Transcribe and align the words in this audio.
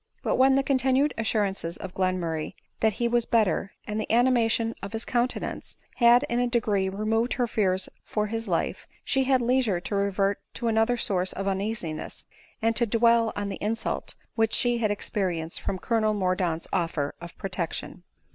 But 0.23 0.37
when 0.37 0.55
the 0.55 0.63
continued 0.63 1.13
assurances 1.15 1.77
of 1.77 1.93
Glenmurray 1.93 2.55
that 2.79 2.93
he 2.93 3.07
was 3.07 3.25
better, 3.27 3.73
and 3.85 3.99
the 4.01 4.11
animation 4.11 4.73
of 4.81 4.93
his 4.93 5.05
countenance, 5.05 5.77
had 5.97 6.25
in 6.27 6.39
a 6.39 6.47
degree 6.47 6.89
removed 6.89 7.33
her 7.33 7.45
fears 7.45 7.87
for 8.03 8.25
his 8.25 8.47
life, 8.47 8.87
she 9.05 9.25
had 9.25 9.41
leisure 9.41 9.79
to 9.81 9.93
revert 9.93 10.39
to 10.55 10.67
another 10.67 10.97
source 10.97 11.33
of 11.33 11.47
uneasiness, 11.47 12.25
and 12.63 12.75
to 12.77 12.87
dwell 12.87 13.31
on 13.35 13.49
the 13.49 13.61
insult 13.63 14.15
which 14.33 14.53
she 14.53 14.79
had 14.79 14.89
experienced 14.89 15.61
from 15.61 15.77
Colonel 15.77 16.15
Mordaunt's 16.15 16.67
offer 16.73 17.13
of 17.21 17.37
protection. 17.37 18.01